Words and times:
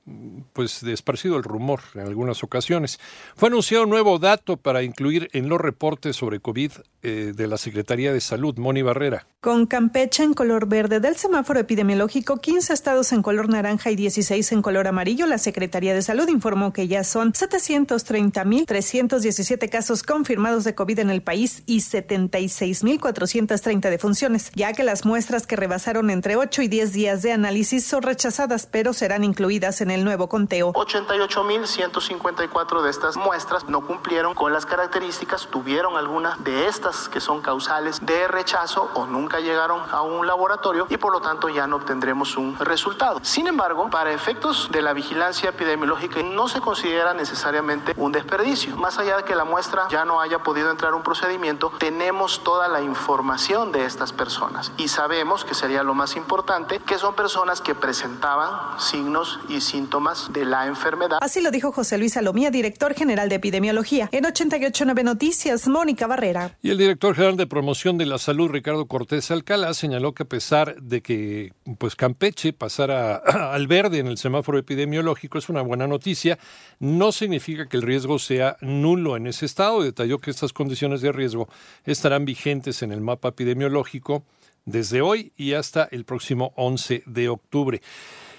pues 0.53 0.83
desparcido 0.83 1.37
el 1.37 1.43
rumor 1.43 1.81
en 1.95 2.03
algunas 2.03 2.45
ocasiones. 2.45 3.01
Fue 3.37 3.49
anunciado 3.49 3.85
un 3.85 3.91
nuevo 3.91 4.19
dato 4.19 4.57
para 4.57 4.83
incluir 4.83 5.29
en 5.33 5.49
los 5.49 5.61
reportes 5.61 6.17
sobre 6.17 6.41
COVID 6.41 6.73
eh, 7.03 7.33
de 7.35 7.47
la 7.47 7.59
Secretaría 7.59 8.13
de 8.13 8.21
Salud, 8.21 8.57
Moni 8.59 8.83
Barrera. 8.83 9.27
Con 9.41 9.67
Campeche 9.67 10.25
en 10.25 10.35
color 10.35 10.67
verde 10.67 10.99
del 10.99 11.15
semáforo 11.15 11.61
epidemiológico, 11.61 12.39
15 12.39 12.73
estados 12.73 13.13
en 13.13 13.23
color 13.23 13.49
naranja 13.49 13.93
y 13.93 13.97
16 13.97 14.51
en 14.51 14.63
color 14.63 14.89
amarillo, 14.89 15.27
la 15.27 15.39
Secretaría 15.39 15.95
de 15.95 16.03
Salud 16.03 16.29
informó 16.29 16.73
que 16.73 16.89
ya 16.89 17.05
son 17.05 17.33
730.317 17.33 19.71
casos 19.71 20.03
confirmados 20.03 20.65
de 20.65 20.75
COVID 20.75 20.99
en 20.99 21.11
el 21.11 21.23
país 21.23 21.63
y 21.67 21.83
76.430 21.83 23.91
defunciones, 23.91 24.51
ya 24.57 24.73
que 24.73 24.83
las 24.83 25.07
muestras 25.07 25.47
que 25.47 25.55
rebasaron 25.55 26.11
entre 26.11 26.35
8 26.35 26.63
y 26.63 26.69
10 26.69 26.93
días 26.93 27.23
de 27.23 27.31
análisis 27.31 27.87
son 27.87 28.03
rechazadas, 28.03 28.67
pero 28.67 28.93
serán 28.93 29.23
incluidas 29.23 29.81
en 29.81 29.93
el 29.93 30.03
nuevo 30.03 30.29
conteo. 30.29 30.73
88.154 30.73 32.83
de 32.83 32.91
estas 32.91 33.17
muestras 33.17 33.69
no 33.69 33.87
cumplieron 33.87 34.35
con 34.35 34.53
las 34.53 34.67
características, 34.67 35.47
tuvieron 35.49 35.97
alguna 35.97 36.37
de 36.39 36.67
estas 36.67 36.88
que 37.11 37.21
son 37.21 37.43
causales 37.43 38.05
de 38.05 38.29
rechazo 38.29 38.91
o 38.95 39.07
nunca 39.07 39.41
llegaron 39.41 39.83
a 39.91 40.03
un 40.03 40.27
laboratorio 40.27 40.87
y 40.89 40.97
por 40.97 41.13
lo 41.13 41.21
tanto 41.21 41.49
ya 41.49 41.67
no 41.67 41.77
obtendremos 41.77 42.37
un 42.37 42.57
resultado. 42.59 43.21
Sin 43.23 43.47
embargo, 43.47 43.91
para 43.91 44.13
efectos 44.13 44.71
de 44.73 44.81
la 44.81 44.95
vigilancia 44.95 45.51
epidemiológica 45.51 46.23
no 46.23 46.49
se 46.49 46.61
considera 46.61 47.13
necesariamente 47.13 47.93
un 47.97 48.13
desperdicio. 48.13 48.77
Más 48.77 48.99
allá 48.99 49.19
de 49.19 49.25
que 49.25 49.35
la 49.35 49.45
muestra 49.45 49.87
ya 49.91 50.05
no 50.07 50.21
haya 50.21 50.39
podido 50.39 50.71
entrar 50.71 50.93
a 50.93 50.97
un 50.97 51.03
procedimiento, 51.03 51.73
tenemos 51.79 52.43
toda 52.43 52.69
la 52.69 52.81
información 52.81 53.71
de 53.73 53.85
estas 53.85 54.13
personas 54.13 54.73
y 54.79 54.89
sabemos 54.89 55.45
que 55.45 55.55
sería 55.55 55.83
lo 55.83 55.95
más 55.95 56.17
importante 56.17 56.79
que 56.79 56.99
son 56.99 57.15
personas 57.15 57.61
que 57.61 57.75
presentaban 57.75 58.81
signos 58.81 59.41
y 59.49 59.61
síntomas 59.61 60.33
de 60.33 60.45
la 60.45 60.67
enfermedad. 60.67 61.19
Así 61.21 61.43
lo 61.43 61.51
dijo 61.51 61.73
José 61.73 61.99
Luis 61.99 62.15
Salomía, 62.15 62.51
director 62.51 62.95
general 62.95 63.29
de 63.29 63.35
epidemiología. 63.35 64.09
En 64.13 64.25
889 64.25 65.05
Noticias, 65.05 65.69
Mónica 65.69 66.07
Barrera. 66.07 66.57
Y 66.63 66.71
el 66.71 66.78
director 66.79 67.15
general 67.15 67.37
de 67.37 67.47
promoción 67.47 67.99
de 67.99 68.07
la 68.07 68.17
salud, 68.17 68.49
Ricardo 68.49 68.87
Cortés 68.87 69.31
Alcalá 69.31 69.75
señaló 69.75 70.15
que 70.15 70.23
a 70.23 70.29
pesar 70.29 70.81
de 70.81 71.03
que 71.03 71.53
pues 71.77 71.97
Campeche 71.97 72.53
pasara 72.53 73.17
al 73.53 73.67
verde 73.67 73.99
en 73.99 74.07
el 74.07 74.17
semáforo 74.17 74.59
epidemiológico 74.59 75.37
es 75.37 75.49
una 75.49 75.61
buena 75.61 75.87
noticia, 75.87 76.39
no 76.79 77.13
significa 77.13 77.69
que 77.69 77.77
el 77.77 77.83
riesgo 77.83 78.19
sea 78.19 78.57
nulo 78.61 79.17
en 79.17 79.27
ese 79.27 79.45
estado. 79.45 79.83
Detalló 79.83 80.19
que 80.19 80.31
estas 80.31 80.53
condiciones 80.53 81.03
de 81.03 81.13
riesgo 81.13 81.49
estarán 81.85 82.25
vigentes 82.25 82.83
en 82.83 82.93
el 82.93 83.01
mapa 83.01 83.29
epidemiológico 83.29 84.25
desde 84.65 85.01
hoy 85.01 85.33
y 85.37 85.55
hasta 85.55 85.89
el 85.91 86.05
próximo 86.05 86.53
11 86.57 87.03
de 87.07 87.29
octubre. 87.29 87.83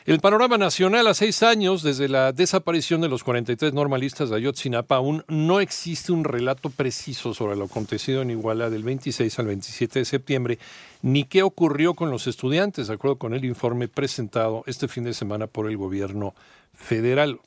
El 0.09 0.21
panorama 0.21 0.57
nacional 0.57 1.05
a 1.05 1.13
seis 1.13 1.43
años 1.43 1.83
desde 1.83 2.09
la 2.09 2.31
desaparición 2.31 2.99
de 2.99 3.07
los 3.07 3.23
43 3.23 3.73
normalistas 3.73 4.31
de 4.31 4.37
Ayotzinapa 4.37 4.95
aún 4.95 5.23
no 5.27 5.59
existe 5.59 6.11
un 6.11 6.23
relato 6.23 6.71
preciso 6.71 7.35
sobre 7.35 7.55
lo 7.55 7.65
acontecido 7.65 8.23
en 8.23 8.31
Iguala 8.31 8.71
del 8.71 8.81
26 8.81 9.37
al 9.37 9.45
27 9.45 9.99
de 9.99 10.05
septiembre, 10.05 10.59
ni 11.03 11.25
qué 11.25 11.43
ocurrió 11.43 11.93
con 11.93 12.09
los 12.09 12.25
estudiantes, 12.25 12.87
de 12.87 12.95
acuerdo 12.95 13.17
con 13.17 13.35
el 13.35 13.45
informe 13.45 13.87
presentado 13.87 14.63
este 14.65 14.87
fin 14.87 15.03
de 15.03 15.13
semana 15.13 15.45
por 15.45 15.69
el 15.69 15.77
gobierno 15.77 16.33
federal. 16.73 17.39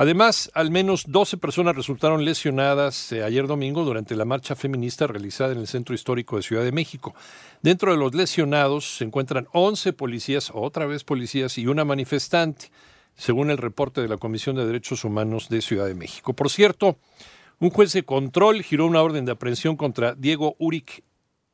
Además, 0.00 0.48
al 0.54 0.70
menos 0.70 1.06
12 1.08 1.38
personas 1.38 1.74
resultaron 1.74 2.24
lesionadas 2.24 3.10
eh, 3.10 3.24
ayer 3.24 3.48
domingo 3.48 3.84
durante 3.84 4.14
la 4.14 4.24
marcha 4.24 4.54
feminista 4.54 5.08
realizada 5.08 5.52
en 5.52 5.58
el 5.58 5.66
Centro 5.66 5.92
Histórico 5.92 6.36
de 6.36 6.44
Ciudad 6.44 6.62
de 6.62 6.70
México. 6.70 7.16
Dentro 7.62 7.90
de 7.90 7.98
los 7.98 8.14
lesionados 8.14 8.98
se 8.98 9.04
encuentran 9.04 9.48
11 9.52 9.92
policías, 9.94 10.52
otra 10.54 10.86
vez 10.86 11.02
policías, 11.02 11.58
y 11.58 11.66
una 11.66 11.84
manifestante, 11.84 12.70
según 13.16 13.50
el 13.50 13.58
reporte 13.58 14.00
de 14.00 14.06
la 14.06 14.18
Comisión 14.18 14.54
de 14.54 14.66
Derechos 14.66 15.02
Humanos 15.02 15.48
de 15.48 15.62
Ciudad 15.62 15.86
de 15.86 15.96
México. 15.96 16.32
Por 16.32 16.48
cierto, 16.48 16.96
un 17.58 17.70
juez 17.70 17.92
de 17.92 18.04
control 18.04 18.62
giró 18.62 18.86
una 18.86 19.02
orden 19.02 19.24
de 19.24 19.32
aprehensión 19.32 19.76
contra 19.76 20.14
Diego 20.14 20.54
Uric 20.60 21.02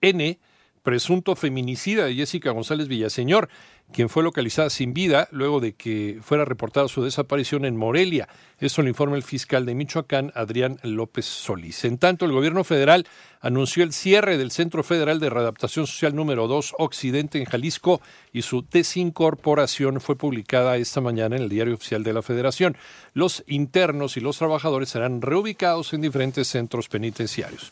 N., 0.02 0.38
presunto 0.82 1.34
feminicida 1.34 2.04
de 2.04 2.14
Jessica 2.14 2.50
González 2.50 2.88
Villaseñor, 2.88 3.48
quien 3.92 4.08
fue 4.08 4.22
localizada 4.22 4.70
sin 4.70 4.92
vida 4.92 5.28
luego 5.30 5.60
de 5.60 5.74
que 5.74 6.18
fuera 6.22 6.44
reportada 6.44 6.88
su 6.88 7.02
desaparición 7.02 7.64
en 7.64 7.76
Morelia. 7.76 8.28
Esto 8.58 8.82
lo 8.82 8.88
informa 8.88 9.16
el 9.16 9.22
fiscal 9.22 9.66
de 9.66 9.74
Michoacán, 9.74 10.32
Adrián 10.34 10.78
López 10.82 11.26
Solís. 11.26 11.84
En 11.84 11.98
tanto, 11.98 12.24
el 12.24 12.32
gobierno 12.32 12.64
federal 12.64 13.06
anunció 13.40 13.84
el 13.84 13.92
cierre 13.92 14.38
del 14.38 14.50
Centro 14.50 14.82
Federal 14.82 15.20
de 15.20 15.30
Readaptación 15.30 15.86
Social 15.86 16.14
número 16.14 16.48
2 16.48 16.74
Occidente 16.78 17.38
en 17.38 17.44
Jalisco 17.44 18.00
y 18.32 18.42
su 18.42 18.64
desincorporación 18.68 20.00
fue 20.00 20.16
publicada 20.16 20.76
esta 20.76 21.00
mañana 21.00 21.36
en 21.36 21.42
el 21.42 21.48
Diario 21.48 21.74
Oficial 21.74 22.02
de 22.02 22.12
la 22.12 22.22
Federación. 22.22 22.76
Los 23.12 23.44
internos 23.46 24.16
y 24.16 24.20
los 24.20 24.38
trabajadores 24.38 24.88
serán 24.88 25.20
reubicados 25.20 25.92
en 25.92 26.00
diferentes 26.00 26.48
centros 26.48 26.88
penitenciarios. 26.88 27.70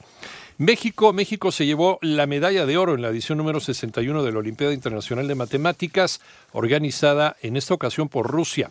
México, 0.59 1.13
México 1.13 1.51
se 1.51 1.65
llevó 1.65 1.99
la 2.03 2.27
medalla 2.27 2.67
de 2.67 2.77
oro 2.77 2.95
en 2.95 3.03
la 3.03 3.09
edición 3.09 3.39
número 3.39 3.59
61 3.59 4.23
de 4.23 4.33
la 4.33 4.39
Olimpiada 4.39 4.75
Internacional 4.75 5.27
de 5.27 5.35
Matemáticas, 5.35 6.02
organizada 6.53 7.37
en 7.43 7.57
esta 7.57 7.75
ocasión 7.75 8.09
por 8.09 8.31
Rusia. 8.31 8.71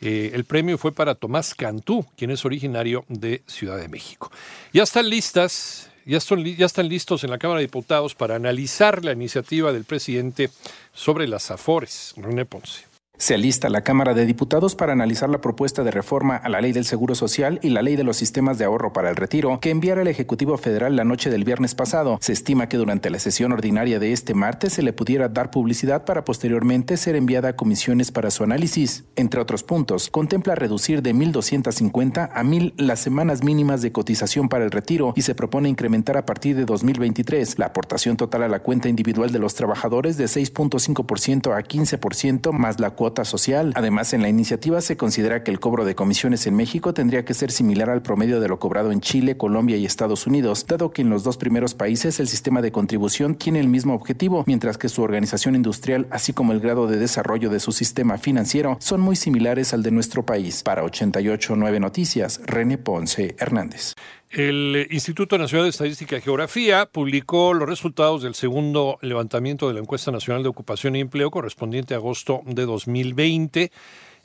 Eh, 0.00 0.32
el 0.34 0.44
premio 0.44 0.76
fue 0.76 0.92
para 0.92 1.14
Tomás 1.14 1.54
Cantú, 1.54 2.04
quien 2.16 2.30
es 2.30 2.44
originario 2.44 3.04
de 3.08 3.42
Ciudad 3.46 3.78
de 3.78 3.88
México. 3.88 4.30
Ya 4.72 4.82
están 4.82 5.08
listas, 5.08 5.90
ya, 6.04 6.18
ya 6.18 6.66
están 6.66 6.88
listos 6.88 7.24
en 7.24 7.30
la 7.30 7.38
Cámara 7.38 7.60
de 7.60 7.66
Diputados 7.66 8.14
para 8.14 8.36
analizar 8.36 9.04
la 9.04 9.12
iniciativa 9.12 9.72
del 9.72 9.84
presidente 9.84 10.50
sobre 10.92 11.26
las 11.26 11.50
AFORES. 11.50 12.14
René 12.16 12.44
Ponce. 12.44 12.95
Se 13.18 13.32
alista 13.32 13.70
la 13.70 13.80
Cámara 13.80 14.12
de 14.12 14.26
Diputados 14.26 14.74
para 14.74 14.92
analizar 14.92 15.30
la 15.30 15.40
propuesta 15.40 15.82
de 15.82 15.90
reforma 15.90 16.36
a 16.36 16.50
la 16.50 16.60
Ley 16.60 16.72
del 16.72 16.84
Seguro 16.84 17.14
Social 17.14 17.58
y 17.62 17.70
la 17.70 17.80
Ley 17.80 17.96
de 17.96 18.04
los 18.04 18.18
Sistemas 18.18 18.58
de 18.58 18.66
Ahorro 18.66 18.92
para 18.92 19.08
el 19.08 19.16
Retiro 19.16 19.58
que 19.58 19.70
enviara 19.70 20.02
el 20.02 20.08
Ejecutivo 20.08 20.58
Federal 20.58 20.96
la 20.96 21.04
noche 21.04 21.30
del 21.30 21.42
viernes 21.42 21.74
pasado. 21.74 22.18
Se 22.20 22.34
estima 22.34 22.68
que 22.68 22.76
durante 22.76 23.08
la 23.08 23.18
sesión 23.18 23.52
ordinaria 23.52 23.98
de 23.98 24.12
este 24.12 24.34
martes 24.34 24.74
se 24.74 24.82
le 24.82 24.92
pudiera 24.92 25.30
dar 25.30 25.50
publicidad 25.50 26.04
para 26.04 26.24
posteriormente 26.24 26.98
ser 26.98 27.16
enviada 27.16 27.48
a 27.48 27.56
comisiones 27.56 28.12
para 28.12 28.30
su 28.30 28.44
análisis. 28.44 29.04
Entre 29.16 29.40
otros 29.40 29.62
puntos, 29.62 30.10
contempla 30.10 30.54
reducir 30.54 31.00
de 31.00 31.14
1.250 31.14 32.30
a 32.34 32.42
1.000 32.42 32.74
las 32.76 33.00
semanas 33.00 33.42
mínimas 33.42 33.80
de 33.80 33.92
cotización 33.92 34.50
para 34.50 34.64
el 34.66 34.70
retiro 34.70 35.14
y 35.16 35.22
se 35.22 35.34
propone 35.34 35.70
incrementar 35.70 36.18
a 36.18 36.26
partir 36.26 36.54
de 36.54 36.66
2023 36.66 37.58
la 37.58 37.66
aportación 37.66 38.18
total 38.18 38.42
a 38.42 38.48
la 38.48 38.60
cuenta 38.60 38.90
individual 38.90 39.32
de 39.32 39.38
los 39.38 39.54
trabajadores 39.54 40.18
de 40.18 40.26
6.5% 40.26 41.56
a 41.56 41.62
15% 41.62 42.52
más 42.52 42.78
la 42.78 42.94
social. 43.24 43.72
Además, 43.74 44.12
en 44.12 44.22
la 44.22 44.28
iniciativa 44.28 44.80
se 44.80 44.96
considera 44.96 45.42
que 45.42 45.50
el 45.50 45.60
cobro 45.60 45.84
de 45.84 45.94
comisiones 45.94 46.46
en 46.46 46.54
México 46.54 46.94
tendría 46.94 47.24
que 47.24 47.34
ser 47.34 47.50
similar 47.50 47.90
al 47.90 48.02
promedio 48.02 48.40
de 48.40 48.48
lo 48.48 48.58
cobrado 48.58 48.92
en 48.92 49.00
Chile, 49.00 49.36
Colombia 49.36 49.76
y 49.76 49.86
Estados 49.86 50.26
Unidos, 50.26 50.66
dado 50.66 50.90
que 50.90 51.02
en 51.02 51.10
los 51.10 51.24
dos 51.24 51.36
primeros 51.36 51.74
países 51.74 52.20
el 52.20 52.28
sistema 52.28 52.62
de 52.62 52.72
contribución 52.72 53.34
tiene 53.34 53.60
el 53.60 53.68
mismo 53.68 53.94
objetivo, 53.94 54.44
mientras 54.46 54.78
que 54.78 54.88
su 54.88 55.02
organización 55.02 55.54
industrial, 55.54 56.06
así 56.10 56.32
como 56.32 56.52
el 56.52 56.60
grado 56.60 56.86
de 56.86 56.98
desarrollo 56.98 57.50
de 57.50 57.60
su 57.60 57.72
sistema 57.72 58.18
financiero, 58.18 58.76
son 58.80 59.00
muy 59.00 59.16
similares 59.16 59.72
al 59.74 59.82
de 59.82 59.90
nuestro 59.90 60.24
país. 60.24 60.62
Para 60.62 60.82
889 60.82 61.80
Noticias, 61.80 62.40
René 62.44 62.78
Ponce 62.78 63.36
Hernández. 63.38 63.94
El 64.36 64.88
Instituto 64.90 65.38
Nacional 65.38 65.64
de 65.64 65.70
Estadística 65.70 66.18
y 66.18 66.20
Geografía 66.20 66.84
publicó 66.84 67.54
los 67.54 67.66
resultados 67.66 68.22
del 68.22 68.34
segundo 68.34 68.98
levantamiento 69.00 69.66
de 69.66 69.72
la 69.72 69.80
encuesta 69.80 70.10
nacional 70.10 70.42
de 70.42 70.50
ocupación 70.50 70.94
y 70.94 71.00
empleo 71.00 71.30
correspondiente 71.30 71.94
a 71.94 71.96
agosto 71.96 72.42
de 72.44 72.66
2020, 72.66 73.72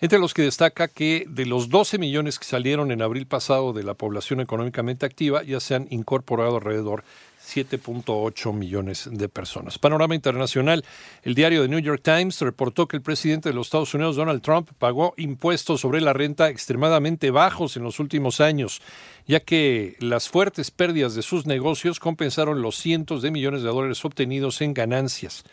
entre 0.02 0.20
los 0.20 0.34
que 0.34 0.42
destaca 0.42 0.90
que 0.90 1.24
de 1.30 1.46
los 1.46 1.70
12 1.70 1.98
millones 1.98 2.40
que 2.40 2.44
salieron 2.44 2.92
en 2.92 3.02
abril 3.02 3.26
pasado 3.26 3.72
de 3.72 3.84
la 3.84 3.94
población 3.94 4.42
económicamente 4.42 5.06
activa, 5.06 5.44
ya 5.44 5.62
se 5.62 5.76
han 5.76 5.88
incorporado 5.92 6.58
alrededor 6.58 7.06
7.8 7.42 8.54
millones 8.54 9.10
de 9.12 9.28
personas. 9.28 9.80
Panorama 9.80 10.16
internacional. 10.16 10.86
El 11.24 11.36
diario 11.36 11.64
The 11.64 11.68
New 11.68 11.80
York 11.80 12.02
Times 12.04 12.40
reportó 12.42 12.88
que 12.88 12.98
el 12.98 13.04
presidente 13.04 13.50
de 13.50 13.56
los 13.56 13.68
Estados 13.68 13.94
Unidos, 13.94 14.16
Donald 14.16 14.42
Trump, 14.42 14.70
pagó 14.78 15.14
impuestos 15.18 15.82
sobre 15.82 16.02
la 16.02 16.14
renta 16.14 16.50
extremadamente 16.50 17.32
bajos 17.32 17.76
en 17.78 17.84
los 17.84 18.00
últimos 18.00 18.42
años, 18.42 18.82
ya 19.28 19.40
que 19.40 19.96
las 20.00 20.30
fuertes 20.30 20.72
pérdidas 20.72 21.16
de 21.16 21.22
sus 21.22 21.46
negocios 21.46 22.00
compensaron 22.00 22.62
los 22.62 22.78
cientos 22.78 23.22
de 23.22 23.32
millones 23.32 23.64
de 23.64 23.70
dólares 23.70 24.04
obtenidos 24.06 24.62
en 24.62 24.74
ganancias. 24.74 25.44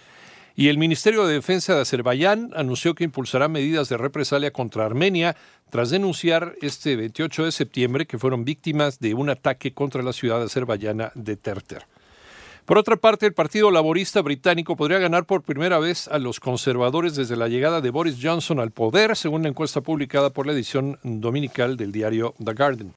Y 0.58 0.70
el 0.70 0.76
Ministerio 0.76 1.24
de 1.24 1.34
Defensa 1.34 1.76
de 1.76 1.82
Azerbaiyán 1.82 2.50
anunció 2.56 2.96
que 2.96 3.04
impulsará 3.04 3.46
medidas 3.46 3.88
de 3.88 3.96
represalia 3.96 4.50
contra 4.50 4.84
Armenia 4.84 5.36
tras 5.70 5.90
denunciar 5.90 6.56
este 6.60 6.96
28 6.96 7.44
de 7.44 7.52
septiembre 7.52 8.06
que 8.06 8.18
fueron 8.18 8.44
víctimas 8.44 8.98
de 8.98 9.14
un 9.14 9.30
ataque 9.30 9.72
contra 9.72 10.02
la 10.02 10.12
ciudad 10.12 10.42
azerbaiyana 10.42 11.12
de 11.14 11.36
Terter. 11.36 11.86
Por 12.64 12.76
otra 12.76 12.96
parte, 12.96 13.26
el 13.26 13.34
Partido 13.34 13.70
Laborista 13.70 14.20
británico 14.20 14.74
podría 14.74 14.98
ganar 14.98 15.26
por 15.26 15.42
primera 15.42 15.78
vez 15.78 16.08
a 16.08 16.18
los 16.18 16.40
conservadores 16.40 17.14
desde 17.14 17.36
la 17.36 17.46
llegada 17.46 17.80
de 17.80 17.90
Boris 17.90 18.18
Johnson 18.20 18.58
al 18.58 18.72
poder, 18.72 19.14
según 19.14 19.44
la 19.44 19.50
encuesta 19.50 19.80
publicada 19.80 20.30
por 20.30 20.48
la 20.48 20.54
edición 20.54 20.98
dominical 21.04 21.76
del 21.76 21.92
diario 21.92 22.34
The 22.44 22.54
Guardian. 22.54 22.94